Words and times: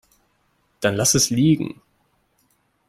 Dann 0.79 0.95
lass 0.95 1.13
es 1.13 1.29
liegen. 1.29 1.79